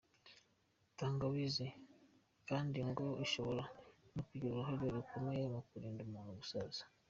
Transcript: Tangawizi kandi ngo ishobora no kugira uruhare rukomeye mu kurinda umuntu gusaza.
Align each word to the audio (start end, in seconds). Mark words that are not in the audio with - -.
Tangawizi 0.97 1.67
kandi 2.49 2.79
ngo 2.89 3.05
ishobora 3.25 3.63
no 4.13 4.21
kugira 4.27 4.45
uruhare 4.53 4.85
rukomeye 4.95 5.43
mu 5.53 5.59
kurinda 5.69 6.01
umuntu 6.03 6.31
gusaza. 6.39 6.83